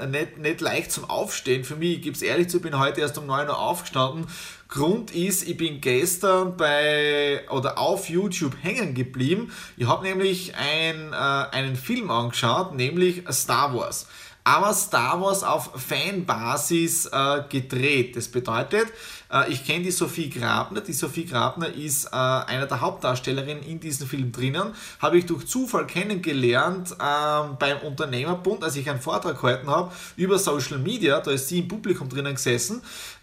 nicht, 0.10 0.38
nicht 0.38 0.62
leicht 0.62 0.92
zum 0.92 1.10
Aufstehen 1.10 1.64
für 1.64 1.76
mich. 1.76 1.98
Ich 1.98 2.02
gebe 2.02 2.16
es 2.16 2.22
ehrlich 2.22 2.50
zu, 2.50 2.58
ich 2.58 2.64
bin 2.64 2.78
heute 2.78 3.02
erst 3.02 3.18
um 3.18 3.26
9 3.26 3.48
Uhr 3.48 3.58
aufgestanden. 3.58 4.28
Grund 4.68 5.12
ist, 5.12 5.48
ich 5.48 5.58
bin 5.58 5.82
gestern 5.82 6.56
bei 6.56 7.44
oder 7.50 7.78
auf 7.78 8.10
YouTube 8.10 8.56
hängen 8.62 8.94
geblieben. 8.94 9.52
Ich 9.76 9.88
habe 9.88 10.04
nämlich 10.04 10.56
ein, 10.56 11.12
äh, 11.12 11.16
einen 11.16 11.76
Film 11.76 12.10
angeschaut, 12.10 12.74
nämlich 12.74 13.24
Star 13.32 13.76
Wars 13.76 14.08
aber 14.44 14.74
Star 14.74 15.22
Wars 15.22 15.44
auf 15.44 15.72
Fanbasis 15.76 17.06
äh, 17.06 17.44
gedreht. 17.50 18.16
Das 18.16 18.28
bedeutet, 18.28 18.88
äh, 19.32 19.52
ich 19.52 19.66
kenne 19.66 19.84
die 19.84 19.92
Sophie 19.92 20.30
Grabner. 20.30 20.82
Die 20.82 20.94
Sophie 20.94 21.26
Grabner 21.26 21.68
ist 21.68 22.06
äh, 22.06 22.10
einer 22.16 22.66
der 22.66 22.82
Hauptdarstellerinnen 22.82 23.64
in 23.64 23.80
diesem 23.80 24.08
Film 24.08 24.32
drinnen. 24.32 24.74
Habe 25.00 25.18
ich 25.18 25.26
durch 25.26 25.46
Zufall 25.48 25.86
kennengelernt 25.86 26.92
ähm, 26.92 27.58
beim 27.60 27.80
Unternehmerbund, 27.80 28.64
als 28.64 28.76
ich 28.76 28.90
einen 28.90 29.02
Vortrag 29.02 29.40
gehalten 29.40 29.70
habe 29.70 29.92
über 30.16 30.40
Social 30.40 30.80
Media. 30.80 31.20
Da 31.20 31.32
ist 31.32 31.48
sie 31.48 31.60
im 31.60 31.68
Publikum 31.68 32.10
drinnen 32.10 32.36
gesessen. 32.36 32.82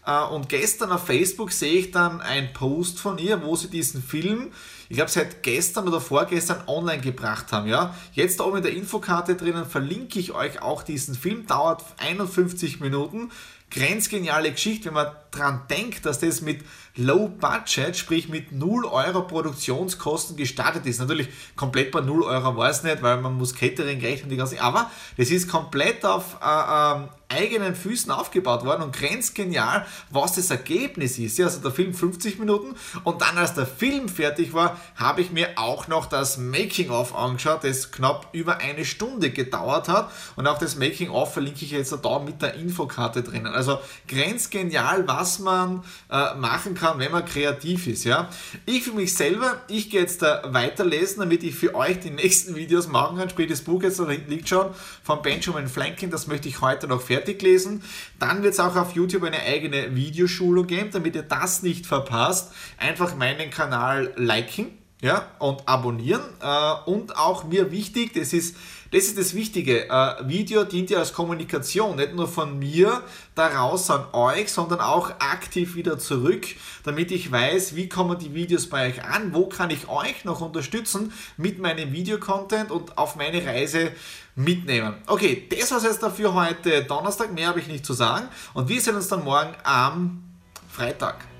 Äh, 0.08 0.24
und 0.24 0.48
gestern 0.48 0.90
auf 0.90 1.06
Facebook 1.06 1.52
sehe 1.52 1.78
ich 1.78 1.90
dann 1.92 2.20
einen 2.20 2.52
Post 2.52 2.98
von 2.98 3.18
ihr, 3.18 3.44
wo 3.44 3.54
sie 3.54 3.68
diesen 3.68 4.02
Film 4.02 4.50
ich 4.90 4.96
glaube, 4.96 5.10
seit 5.10 5.42
gestern 5.42 5.86
oder 5.86 6.00
vorgestern 6.00 6.62
online 6.66 7.02
gebracht 7.02 7.52
haben. 7.52 7.68
Ja? 7.68 7.94
Jetzt 8.12 8.40
da 8.40 8.44
oben 8.44 8.58
in 8.58 8.62
der 8.62 8.72
Infokarte 8.72 9.34
drinnen 9.34 9.66
verlinke 9.66 10.18
ich 10.18 10.32
euch 10.32 10.62
auch 10.62 10.82
diesen 10.82 11.14
Film, 11.14 11.46
dauert 11.46 11.84
51 11.98 12.80
Minuten. 12.80 13.30
Grenzgeniale 13.70 14.50
Geschichte, 14.50 14.86
wenn 14.86 14.94
man 14.94 15.08
dran 15.30 15.62
denkt, 15.70 16.06
dass 16.06 16.18
das 16.18 16.40
mit 16.40 16.60
Low 16.96 17.28
Budget, 17.28 17.96
sprich 17.96 18.28
mit 18.28 18.50
0 18.50 18.84
Euro 18.84 19.22
Produktionskosten 19.22 20.36
gestartet 20.36 20.84
ist. 20.86 20.98
Natürlich 20.98 21.28
komplett 21.54 21.92
bei 21.92 22.00
0 22.00 22.24
Euro 22.24 22.56
war 22.56 22.70
es 22.70 22.82
nicht, 22.82 23.02
weil 23.02 23.20
man 23.20 23.34
muss 23.34 23.54
Catering 23.54 24.00
rechnen, 24.00 24.30
die 24.30 24.36
ganze, 24.36 24.60
aber 24.60 24.90
das 25.16 25.30
ist 25.30 25.48
komplett 25.48 26.04
auf 26.04 26.38
äh, 26.42 26.96
ähm, 26.96 27.08
eigenen 27.28 27.74
Füßen 27.74 28.10
aufgebaut 28.10 28.64
worden 28.64 28.82
und 28.82 28.96
grenzgenial, 28.96 29.86
was 30.10 30.34
das 30.36 30.50
Ergebnis 30.50 31.18
ist. 31.18 31.38
Ja, 31.38 31.46
also 31.46 31.60
der 31.60 31.70
Film 31.70 31.92
50 31.92 32.38
Minuten 32.38 32.74
und 33.04 33.20
dann 33.20 33.36
als 33.36 33.54
der 33.54 33.66
Film 33.66 34.08
fertig 34.08 34.54
war, 34.54 34.80
habe 34.96 35.20
ich 35.20 35.30
mir 35.30 35.50
auch 35.56 35.88
noch 35.88 36.06
das 36.06 36.38
Making-of 36.38 37.14
angeschaut, 37.14 37.64
das 37.64 37.92
knapp 37.92 38.28
über 38.32 38.58
eine 38.58 38.84
Stunde 38.84 39.30
gedauert 39.30 39.88
hat 39.88 40.10
und 40.36 40.46
auch 40.46 40.58
das 40.58 40.76
Making-of 40.76 41.32
verlinke 41.32 41.64
ich 41.64 41.72
jetzt 41.72 41.94
da 42.02 42.18
mit 42.18 42.40
der 42.40 42.54
Infokarte 42.54 43.22
drinnen. 43.22 43.52
Also 43.52 43.78
grenzgenial, 44.08 45.06
was 45.18 45.38
man 45.38 45.82
äh, 46.10 46.34
machen 46.34 46.74
kann, 46.74 46.98
wenn 46.98 47.12
man 47.12 47.24
kreativ 47.24 47.86
ist. 47.86 48.04
Ja. 48.04 48.28
Ich 48.66 48.84
für 48.84 48.92
mich 48.92 49.14
selber, 49.14 49.60
ich 49.68 49.90
gehe 49.90 50.00
jetzt 50.00 50.22
da 50.22 50.42
weiterlesen, 50.46 51.20
damit 51.20 51.42
ich 51.42 51.54
für 51.54 51.74
euch 51.74 52.00
die 52.00 52.10
nächsten 52.22 52.54
Videos 52.54 52.88
machen 52.88 53.18
kann. 53.18 53.28
Das 53.48 53.62
Buch 53.62 53.82
jetzt 53.82 54.00
da 54.00 54.08
hinten 54.08 54.30
liegt 54.30 54.48
schon 54.48 54.66
von 55.02 55.22
Benjamin 55.22 55.68
Franklin, 55.68 56.10
das 56.10 56.26
möchte 56.26 56.48
ich 56.48 56.60
heute 56.60 56.88
noch 56.88 57.00
fertig 57.00 57.18
fertig 57.18 57.42
lesen. 57.42 57.82
Dann 58.18 58.42
wird 58.42 58.54
es 58.54 58.60
auch 58.60 58.76
auf 58.76 58.94
YouTube 58.94 59.24
eine 59.24 59.40
eigene 59.40 59.94
Videoschulung 59.94 60.66
geben, 60.66 60.90
damit 60.92 61.14
ihr 61.14 61.22
das 61.22 61.62
nicht 61.62 61.86
verpasst. 61.86 62.52
Einfach 62.78 63.16
meinen 63.16 63.50
Kanal 63.50 64.12
liken 64.16 64.78
ja, 65.00 65.26
und 65.38 65.68
abonnieren. 65.68 66.22
Äh, 66.40 66.90
und 66.90 67.16
auch 67.16 67.44
mir 67.44 67.70
wichtig, 67.70 68.14
das 68.14 68.32
ist 68.32 68.56
das 68.90 69.04
ist 69.04 69.18
das 69.18 69.34
Wichtige. 69.34 69.88
Äh, 69.88 70.28
Video 70.28 70.64
dient 70.64 70.90
ja 70.90 70.98
als 70.98 71.12
Kommunikation, 71.12 71.96
nicht 71.96 72.14
nur 72.14 72.28
von 72.28 72.58
mir 72.58 73.02
daraus 73.34 73.90
an 73.90 74.06
euch, 74.12 74.50
sondern 74.50 74.80
auch 74.80 75.10
aktiv 75.18 75.74
wieder 75.74 75.98
zurück, 75.98 76.46
damit 76.84 77.10
ich 77.12 77.30
weiß, 77.30 77.76
wie 77.76 77.88
kommen 77.88 78.18
die 78.18 78.34
Videos 78.34 78.68
bei 78.68 78.88
euch 78.88 79.04
an, 79.04 79.34
wo 79.34 79.46
kann 79.46 79.70
ich 79.70 79.88
euch 79.88 80.24
noch 80.24 80.40
unterstützen 80.40 81.12
mit 81.36 81.58
meinem 81.58 81.92
Videocontent 81.92 82.70
und 82.70 82.96
auf 82.96 83.16
meine 83.16 83.44
Reise 83.44 83.92
mitnehmen. 84.34 84.94
Okay, 85.06 85.46
das 85.50 85.70
war 85.70 85.78
es 85.78 85.84
jetzt 85.84 86.02
dafür 86.02 86.34
heute 86.34 86.84
Donnerstag, 86.84 87.32
mehr 87.32 87.48
habe 87.48 87.60
ich 87.60 87.68
nicht 87.68 87.84
zu 87.84 87.92
sagen 87.92 88.28
und 88.54 88.68
wir 88.68 88.80
sehen 88.80 88.94
uns 88.94 89.08
dann 89.08 89.24
morgen 89.24 89.54
am 89.64 90.22
Freitag. 90.70 91.37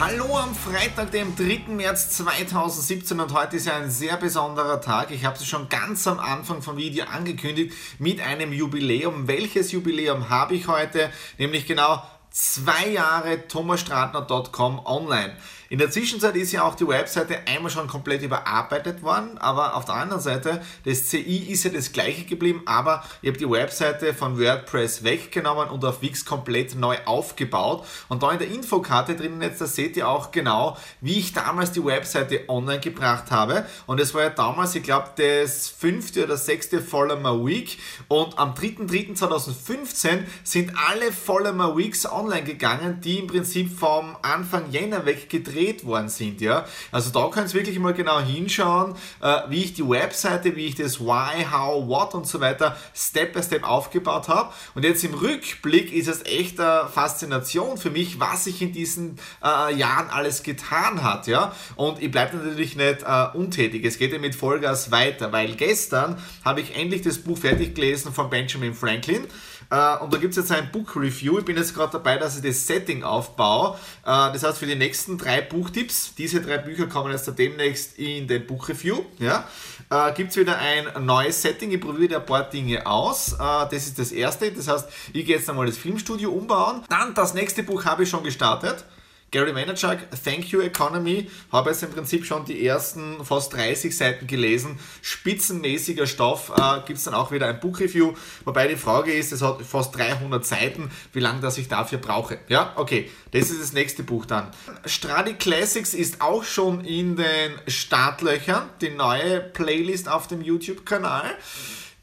Hallo 0.00 0.36
am 0.36 0.54
Freitag, 0.54 1.10
dem 1.10 1.34
3. 1.34 1.72
März 1.74 2.10
2017 2.10 3.18
und 3.18 3.32
heute 3.32 3.56
ist 3.56 3.66
ja 3.66 3.76
ein 3.76 3.90
sehr 3.90 4.16
besonderer 4.16 4.80
Tag. 4.80 5.10
Ich 5.10 5.24
habe 5.24 5.34
es 5.34 5.44
schon 5.44 5.68
ganz 5.68 6.06
am 6.06 6.20
Anfang 6.20 6.62
vom 6.62 6.76
Video 6.76 7.04
angekündigt 7.06 7.74
mit 7.98 8.20
einem 8.20 8.52
Jubiläum. 8.52 9.26
Welches 9.26 9.72
Jubiläum 9.72 10.28
habe 10.30 10.54
ich 10.54 10.68
heute? 10.68 11.10
Nämlich 11.36 11.66
genau 11.66 12.00
zwei 12.30 12.90
Jahre 12.90 13.48
thomasstratner.com 13.48 14.86
online. 14.86 15.36
In 15.70 15.78
der 15.78 15.90
Zwischenzeit 15.90 16.34
ist 16.34 16.52
ja 16.52 16.62
auch 16.62 16.76
die 16.76 16.88
Webseite 16.88 17.40
einmal 17.46 17.70
schon 17.70 17.88
komplett 17.88 18.22
überarbeitet 18.22 19.02
worden, 19.02 19.36
aber 19.36 19.76
auf 19.76 19.84
der 19.84 19.96
anderen 19.96 20.22
Seite, 20.22 20.62
das 20.86 21.08
CI 21.08 21.52
ist 21.52 21.64
ja 21.64 21.70
das 21.70 21.92
gleiche 21.92 22.24
geblieben, 22.24 22.62
aber 22.64 23.04
ich 23.20 23.28
habe 23.28 23.38
die 23.38 23.50
Webseite 23.50 24.14
von 24.14 24.38
WordPress 24.38 25.04
weggenommen 25.04 25.68
und 25.68 25.84
auf 25.84 26.00
Wix 26.00 26.24
komplett 26.24 26.74
neu 26.74 26.96
aufgebaut. 27.04 27.84
Und 28.08 28.22
da 28.22 28.32
in 28.32 28.38
der 28.38 28.48
Infokarte 28.48 29.14
drinnen 29.14 29.42
jetzt, 29.42 29.60
da 29.60 29.66
seht 29.66 29.98
ihr 29.98 30.08
auch 30.08 30.30
genau, 30.30 30.78
wie 31.02 31.18
ich 31.18 31.34
damals 31.34 31.72
die 31.72 31.84
Webseite 31.84 32.48
online 32.48 32.80
gebracht 32.80 33.30
habe. 33.30 33.66
Und 33.84 34.00
es 34.00 34.14
war 34.14 34.22
ja 34.22 34.30
damals, 34.30 34.74
ich 34.74 34.82
glaube, 34.82 35.10
das 35.16 35.68
fünfte 35.68 36.24
oder 36.24 36.38
sechste 36.38 36.80
Follower 36.80 37.46
Week. 37.46 37.78
Und 38.08 38.38
am 38.38 38.54
3.3.2015 38.54 40.20
sind 40.44 40.72
alle 40.88 41.12
Follower 41.12 41.76
Weeks 41.76 42.10
online 42.10 42.44
gegangen, 42.44 43.02
die 43.02 43.18
im 43.18 43.26
Prinzip 43.26 43.78
vom 43.78 44.16
Anfang 44.22 44.70
Jänner 44.70 45.04
weggedreht 45.04 45.57
gedreht 45.58 45.84
worden 45.84 46.08
sind. 46.08 46.40
Ja? 46.40 46.66
Also 46.92 47.10
da 47.10 47.28
könnt 47.28 47.48
ihr 47.48 47.54
wirklich 47.54 47.78
mal 47.78 47.94
genau 47.94 48.20
hinschauen, 48.20 48.94
äh, 49.20 49.40
wie 49.48 49.64
ich 49.64 49.74
die 49.74 49.88
Webseite, 49.88 50.56
wie 50.56 50.66
ich 50.66 50.74
das 50.74 51.00
Why, 51.00 51.46
How, 51.50 51.86
What 51.86 52.14
und 52.14 52.26
so 52.26 52.40
weiter 52.40 52.76
Step 52.94 53.32
by 53.32 53.42
Step 53.42 53.64
aufgebaut 53.64 54.28
habe. 54.28 54.52
Und 54.74 54.84
jetzt 54.84 55.04
im 55.04 55.14
Rückblick 55.14 55.92
ist 55.92 56.08
es 56.08 56.24
echt 56.24 56.60
eine 56.60 56.88
Faszination 56.88 57.78
für 57.78 57.90
mich, 57.90 58.20
was 58.20 58.44
sich 58.44 58.62
in 58.62 58.72
diesen 58.72 59.18
äh, 59.42 59.74
Jahren 59.74 60.08
alles 60.10 60.42
getan 60.42 61.02
hat. 61.02 61.26
Ja? 61.26 61.52
Und 61.76 62.02
ich 62.02 62.10
bleibe 62.10 62.36
natürlich 62.36 62.76
nicht 62.76 63.02
äh, 63.02 63.26
untätig. 63.34 63.84
Es 63.84 63.98
geht 63.98 64.12
ja 64.12 64.18
mit 64.18 64.34
Vollgas 64.34 64.90
weiter, 64.90 65.32
weil 65.32 65.54
gestern 65.54 66.18
habe 66.44 66.60
ich 66.60 66.76
endlich 66.76 67.02
das 67.02 67.18
Buch 67.18 67.38
fertig 67.38 67.74
gelesen 67.74 68.12
von 68.12 68.30
Benjamin 68.30 68.74
Franklin. 68.74 69.26
Äh, 69.70 69.98
und 69.98 70.12
da 70.12 70.18
gibt 70.18 70.32
es 70.32 70.36
jetzt 70.36 70.52
ein 70.52 70.70
Book 70.70 70.96
Review. 70.96 71.38
Ich 71.38 71.44
bin 71.44 71.56
jetzt 71.56 71.74
gerade 71.74 71.92
dabei, 71.92 72.16
dass 72.16 72.36
ich 72.36 72.42
das 72.42 72.66
Setting 72.66 73.02
aufbaue. 73.02 73.76
Äh, 74.04 74.32
das 74.32 74.42
heißt, 74.42 74.58
für 74.58 74.66
die 74.66 74.74
nächsten 74.74 75.18
drei 75.18 75.40
Buchtipps, 75.40 76.14
diese 76.16 76.40
drei 76.40 76.58
Bücher 76.58 76.86
kommen 76.86 77.12
jetzt 77.12 77.30
demnächst 77.38 77.98
in 77.98 78.26
den 78.26 78.46
Book 78.46 78.68
Review. 78.68 79.04
Ja, 79.18 79.46
äh, 79.90 80.12
gibt 80.14 80.30
es 80.30 80.36
wieder 80.36 80.58
ein 80.58 81.04
neues 81.04 81.42
Setting. 81.42 81.70
Ich 81.70 81.80
probiere 81.80 82.16
ein 82.16 82.26
paar 82.26 82.48
Dinge 82.48 82.86
aus. 82.86 83.36
das 83.38 83.72
ist 83.72 83.98
das 83.98 84.12
erste. 84.12 84.50
Das 84.52 84.68
heißt, 84.68 84.88
ich 85.12 85.26
gehe 85.26 85.36
jetzt 85.36 85.48
einmal 85.48 85.66
das 85.66 85.76
Filmstudio 85.76 86.30
umbauen. 86.30 86.82
Dann 86.88 87.14
das 87.14 87.34
nächste 87.34 87.62
Buch 87.62 87.84
habe 87.84 88.04
ich 88.04 88.08
schon 88.08 88.22
gestartet. 88.22 88.84
Gary 89.30 89.54
Vaynerchuk, 89.54 89.98
Thank 90.24 90.46
You 90.46 90.60
Economy, 90.60 91.28
habe 91.52 91.68
jetzt 91.68 91.82
im 91.82 91.90
Prinzip 91.90 92.24
schon 92.24 92.46
die 92.46 92.66
ersten 92.66 93.22
fast 93.24 93.52
30 93.52 93.94
Seiten 93.94 94.26
gelesen. 94.26 94.78
Spitzenmäßiger 95.02 96.06
Stoff, 96.06 96.50
äh, 96.56 96.80
gibt 96.86 96.98
es 96.98 97.04
dann 97.04 97.12
auch 97.12 97.30
wieder 97.30 97.46
ein 97.46 97.60
Buchreview, 97.60 98.14
wobei 98.46 98.68
die 98.68 98.76
Frage 98.76 99.12
ist, 99.12 99.32
es 99.32 99.42
hat 99.42 99.60
fast 99.62 99.94
300 99.96 100.46
Seiten, 100.46 100.90
wie 101.12 101.20
lange 101.20 101.40
das 101.40 101.58
ich 101.58 101.68
dafür 101.68 101.98
brauche. 101.98 102.38
Ja, 102.48 102.72
okay, 102.76 103.10
das 103.32 103.50
ist 103.50 103.60
das 103.60 103.74
nächste 103.74 104.02
Buch 104.02 104.24
dann. 104.24 104.50
Stradi 104.86 105.34
Classics 105.34 105.92
ist 105.92 106.22
auch 106.22 106.44
schon 106.44 106.82
in 106.84 107.16
den 107.16 107.52
Startlöchern, 107.66 108.70
die 108.80 108.90
neue 108.90 109.40
Playlist 109.40 110.08
auf 110.08 110.26
dem 110.26 110.40
YouTube-Kanal. 110.40 111.36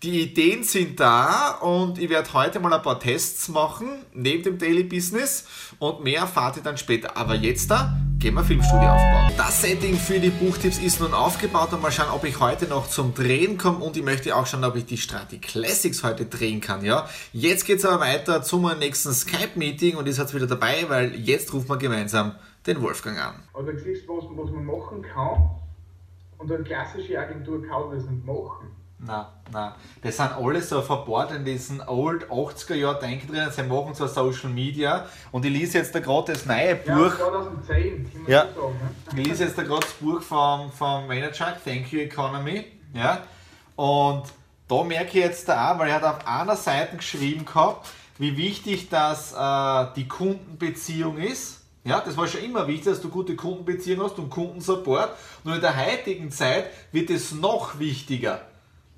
Die 0.05 0.21
Ideen 0.21 0.61
sind 0.61 0.99
da 0.99 1.57
und 1.61 1.97
ich 1.97 2.11
werde 2.11 2.31
heute 2.33 2.59
mal 2.59 2.71
ein 2.71 2.83
paar 2.83 2.99
Tests 2.99 3.49
machen 3.49 3.87
neben 4.13 4.43
dem 4.43 4.59
Daily 4.59 4.83
Business 4.83 5.47
und 5.79 6.03
mehr 6.03 6.19
erfahrt 6.19 6.57
ihr 6.57 6.61
dann 6.61 6.77
später. 6.77 7.17
Aber 7.17 7.33
jetzt 7.33 7.71
da 7.71 7.97
gehen 8.19 8.35
wir 8.35 8.43
Filmstudio 8.43 8.87
aufbauen. 8.87 9.33
Das 9.35 9.63
Setting 9.63 9.95
für 9.95 10.19
die 10.19 10.29
Buchtipps 10.29 10.77
ist 10.77 10.99
nun 10.99 11.11
aufgebaut 11.15 11.73
und 11.73 11.81
mal 11.81 11.91
schauen, 11.91 12.11
ob 12.13 12.23
ich 12.23 12.39
heute 12.39 12.67
noch 12.67 12.87
zum 12.87 13.15
Drehen 13.15 13.57
komme 13.57 13.79
und 13.83 13.97
ich 13.97 14.03
möchte 14.03 14.35
auch 14.35 14.45
schauen, 14.45 14.63
ob 14.63 14.75
ich 14.75 14.85
die 14.85 14.97
Strati 14.97 15.39
Classics 15.39 16.03
heute 16.03 16.27
drehen 16.27 16.61
kann, 16.61 16.85
ja. 16.85 17.09
Jetzt 17.33 17.65
geht's 17.65 17.83
aber 17.83 18.01
weiter 18.01 18.43
zum 18.43 18.71
nächsten 18.77 19.11
Skype-Meeting 19.11 19.95
und 19.95 20.05
ihr 20.05 20.13
seid 20.13 20.31
wieder 20.35 20.45
dabei, 20.45 20.85
weil 20.87 21.15
jetzt 21.15 21.51
rufen 21.51 21.67
wir 21.67 21.77
gemeinsam 21.77 22.35
den 22.67 22.79
Wolfgang 22.79 23.17
an. 23.17 23.43
Also 23.55 23.71
du 23.71 23.79
siehst, 23.79 24.07
was, 24.07 24.25
was 24.29 24.51
man 24.51 24.65
machen 24.65 25.01
kann 25.01 25.49
und 26.37 26.51
eine 26.51 26.63
klassische 26.63 27.19
Agentur 27.19 27.63
kann 27.63 27.89
das 27.89 28.05
nicht 28.07 28.23
machen. 28.23 28.74
Na, 29.05 29.29
na, 29.51 29.75
das 30.01 30.17
sind 30.17 30.31
alles 30.31 30.69
so 30.69 30.81
verbohrt 30.81 31.31
in 31.31 31.45
diesen 31.45 31.81
Old 31.87 32.25
80er 32.29 32.73
Jahr 32.75 32.95
Denken 32.99 33.31
drin. 33.33 33.47
Sie 33.51 33.63
machen 33.63 33.93
zwar 33.93 34.07
Social 34.07 34.49
Media 34.49 35.05
und 35.31 35.45
ich 35.45 35.53
lese 35.53 35.77
jetzt 35.79 35.93
da 35.93 35.99
gerade 35.99 36.33
das 36.33 36.45
neue 36.45 36.75
Buch. 36.75 36.87
Ja, 36.87 37.17
2010, 37.17 38.11
kann 38.11 38.21
man 38.23 38.31
Ja. 38.31 38.45
so 38.55 38.61
sagen. 38.61 38.79
Ne? 39.15 39.21
Ich 39.21 39.27
lese 39.27 39.43
jetzt 39.45 39.57
da 39.57 39.63
gerade 39.63 39.81
das 39.81 39.93
Buch 39.93 40.21
vom, 40.21 40.71
vom 40.71 41.07
Manager, 41.07 41.55
Thank 41.63 41.91
You 41.91 41.99
Economy. 41.99 42.65
Ja? 42.93 43.19
Und 43.75 44.23
da 44.67 44.83
merke 44.83 45.07
ich 45.09 45.13
jetzt 45.25 45.47
da 45.47 45.73
auch, 45.73 45.79
weil 45.79 45.89
er 45.89 45.95
hat 45.95 46.03
auf 46.03 46.27
einer 46.27 46.55
Seite 46.55 46.97
geschrieben 46.97 47.45
gehabt, 47.45 47.87
wie 48.17 48.35
wichtig 48.37 48.89
das 48.89 49.33
äh, 49.33 49.85
die 49.95 50.07
Kundenbeziehung 50.07 51.17
ist. 51.17 51.61
Ja, 51.83 52.01
das 52.03 52.17
war 52.17 52.25
schon 52.27 52.41
immer 52.43 52.65
wichtig, 52.67 52.85
dass 52.85 53.01
du 53.01 53.09
gute 53.09 53.35
Kundenbeziehung 53.35 54.03
hast 54.05 54.17
und 54.17 54.31
Kundensupport. 54.31 55.09
Nur 55.43 55.55
in 55.55 55.61
der 55.61 55.75
heutigen 55.85 56.31
Zeit 56.31 56.65
wird 56.91 57.11
es 57.11 57.31
noch 57.31 57.77
wichtiger. 57.77 58.41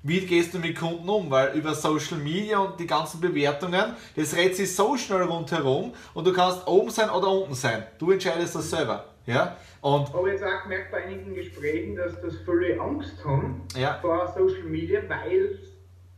Wie 0.02 0.20
gehst 0.20 0.54
du 0.54 0.58
mit 0.58 0.78
Kunden 0.78 1.08
um? 1.08 1.30
Weil 1.30 1.56
über 1.56 1.74
Social 1.74 2.18
Media 2.18 2.58
und 2.58 2.78
die 2.78 2.86
ganzen 2.86 3.20
Bewertungen, 3.20 3.94
das 4.14 4.30
dreht 4.30 4.54
sich 4.54 4.74
so 4.74 4.96
schnell 4.96 5.22
rundherum 5.22 5.92
und 6.14 6.26
du 6.26 6.32
kannst 6.32 6.66
oben 6.68 6.90
sein 6.90 7.10
oder 7.10 7.28
unten 7.30 7.54
sein. 7.54 7.84
Du 7.98 8.12
entscheidest 8.12 8.54
das 8.54 8.70
selber. 8.70 9.04
Ja? 9.26 9.56
Und 9.80 10.12
habe 10.12 10.30
jetzt 10.30 10.42
auch 10.44 10.62
gemerkt 10.62 10.90
bei 10.92 11.04
einigen 11.04 11.34
Gesprächen, 11.34 11.96
dass 11.96 12.20
das 12.20 12.36
viele 12.44 12.80
Angst 12.80 13.22
haben 13.24 13.62
Ja. 13.76 13.98
vor 14.00 14.26
Social 14.28 14.64
Media, 14.64 15.00
weil 15.08 15.46
es 15.52 15.58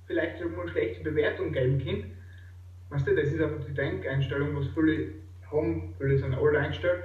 vielleicht 0.06 0.40
schon 0.40 0.54
mal 0.56 0.68
schlechte 0.68 1.02
Bewertungen 1.02 1.52
geben 1.52 1.82
kann. 1.84 2.10
Weißt 2.90 3.06
du, 3.06 3.14
das 3.14 3.28
ist 3.28 3.40
einfach 3.40 3.64
die 3.66 3.74
Denkeinstellung, 3.74 4.56
was 4.56 4.66
viele 4.74 5.12
haben, 5.50 5.94
viele 5.98 6.18
sind 6.18 6.34
alle 6.34 6.58
eingestellt. 6.58 7.02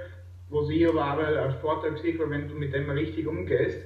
Was 0.48 0.68
ich 0.68 0.86
aber 0.86 1.00
auch 1.04 1.18
als 1.18 1.54
Vorteil 1.56 1.96
sehe, 1.96 2.18
weil 2.18 2.30
wenn 2.30 2.48
du 2.48 2.54
mit 2.54 2.72
dem 2.72 2.88
richtig 2.90 3.26
umgehst, 3.26 3.78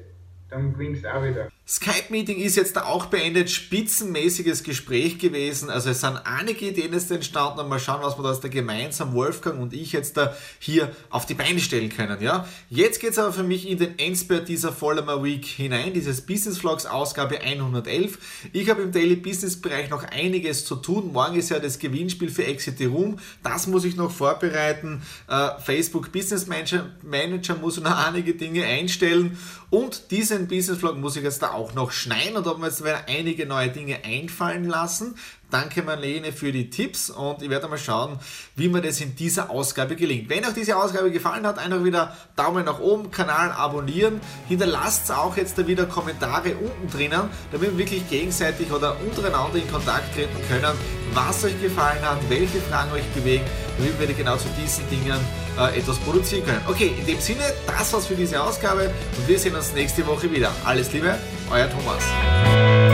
dann 0.51 0.73
gewinnst 0.73 1.05
du 1.05 1.15
auch 1.15 1.25
wieder. 1.25 1.49
Skype-Meeting 1.71 2.41
ist 2.41 2.57
jetzt 2.57 2.75
da 2.75 2.85
auch 2.87 3.07
beendet. 3.07 3.49
Spitzenmäßiges 3.49 4.65
Gespräch 4.65 5.19
gewesen. 5.19 5.71
Also 5.71 5.91
es 5.91 6.01
sind 6.01 6.21
einige 6.25 6.67
Ideen 6.67 6.93
jetzt 6.93 7.13
entstanden. 7.13 7.69
Mal 7.69 7.79
schauen, 7.79 8.03
was 8.03 8.19
wir 8.19 8.25
da 8.25 8.49
gemeinsam, 8.49 9.15
Wolfgang 9.15 9.61
und 9.61 9.73
ich, 9.73 9.93
jetzt 9.93 10.17
da 10.17 10.35
hier 10.59 10.91
auf 11.11 11.27
die 11.27 11.35
Beine 11.35 11.61
stellen 11.61 11.89
können. 11.89 12.21
Ja? 12.21 12.49
Jetzt 12.71 13.01
geht 13.01 13.11
es 13.11 13.19
aber 13.19 13.33
für 13.33 13.45
mich 13.45 13.69
in 13.69 13.79
den 13.79 13.97
Endspurt 14.01 14.49
dieser 14.49 14.73
Follower 14.73 15.23
Week 15.23 15.45
hinein. 15.45 15.93
Dieses 15.95 16.23
Business 16.23 16.59
Vlogs 16.59 16.87
Ausgabe 16.87 17.41
111. 17.41 18.19
Ich 18.53 18.69
habe 18.69 18.83
im 18.83 18.91
Daily 18.91 19.15
Business 19.15 19.61
Bereich 19.61 19.91
noch 19.91 20.03
einiges 20.03 20.65
zu 20.65 20.75
tun. 20.75 21.13
Morgen 21.13 21.37
ist 21.37 21.51
ja 21.51 21.61
das 21.61 21.79
Gewinnspiel 21.79 22.31
für 22.31 22.47
Exit 22.47 22.79
the 22.79 22.87
Room. 22.87 23.21
Das 23.45 23.69
muss 23.69 23.85
ich 23.85 23.95
noch 23.95 24.11
vorbereiten. 24.11 25.03
Äh, 25.29 25.51
Facebook 25.65 26.11
Business 26.11 26.49
Manager, 26.49 26.91
Manager 27.03 27.55
muss 27.55 27.81
noch 27.81 27.97
einige 27.97 28.35
Dinge 28.35 28.65
einstellen. 28.65 29.39
Und 29.71 30.11
diesen 30.11 30.49
Business 30.49 30.79
Vlog 30.79 30.97
muss 30.97 31.15
ich 31.15 31.23
jetzt 31.23 31.43
da 31.43 31.50
auch 31.53 31.75
noch 31.75 31.93
schneiden 31.93 32.37
und 32.37 32.47
habe 32.47 32.61
mir 32.61 32.67
jetzt 32.67 32.83
wieder 32.83 33.05
einige 33.09 33.47
neue 33.47 33.69
Dinge 33.69 34.05
einfallen 34.05 34.65
lassen. 34.65 35.17
Danke 35.51 35.83
Marlene 35.83 36.33
für 36.33 36.53
die 36.53 36.71
Tipps 36.71 37.11
und 37.11 37.43
ich 37.43 37.51
werde 37.51 37.67
mal 37.67 37.77
schauen, 37.77 38.21
wie 38.55 38.69
mir 38.69 38.81
das 38.81 39.01
in 39.01 39.17
dieser 39.17 39.51
Ausgabe 39.51 39.97
gelingt. 39.97 40.29
Wenn 40.29 40.45
euch 40.45 40.55
diese 40.55 40.77
Ausgabe 40.77 41.11
gefallen 41.11 41.45
hat, 41.45 41.59
einfach 41.59 41.83
wieder 41.83 42.17
Daumen 42.37 42.65
nach 42.65 42.79
oben, 42.79 43.11
Kanal 43.11 43.51
abonnieren. 43.51 44.21
Hinterlasst 44.47 45.11
auch 45.11 45.37
jetzt 45.37 45.59
da 45.59 45.67
wieder 45.67 45.87
Kommentare 45.87 46.55
unten 46.55 46.89
drinnen, 46.89 47.29
damit 47.51 47.73
wir 47.73 47.79
wirklich 47.79 48.09
gegenseitig 48.09 48.71
oder 48.71 48.97
untereinander 49.01 49.57
in 49.57 49.69
Kontakt 49.69 50.15
treten 50.15 50.39
können, 50.49 50.73
was 51.15 51.43
euch 51.43 51.61
gefallen 51.61 52.01
hat, 52.03 52.19
welche 52.29 52.61
Fragen 52.61 52.93
euch 52.93 53.09
bewegen, 53.13 53.45
damit 53.77 53.99
wir 53.99 54.15
genau 54.15 54.37
zu 54.37 54.47
diesen 54.57 54.89
Dingen 54.89 55.19
äh, 55.59 55.79
etwas 55.79 55.99
produzieren 55.99 56.47
können. 56.47 56.63
Okay, 56.69 56.95
in 56.97 57.07
dem 57.07 57.19
Sinne, 57.19 57.43
das 57.67 57.93
war's 57.93 58.07
für 58.07 58.15
diese 58.15 58.41
Ausgabe 58.41 58.93
und 59.19 59.29
wir 59.29 59.39
sehen 59.39 59.57
uns 59.57 59.73
nächste 59.75 60.07
Woche 60.07 60.31
wieder. 60.31 60.53
Alles 60.65 60.93
Liebe, 60.93 61.19
euer 61.53 61.69
Thomas. 61.69 62.90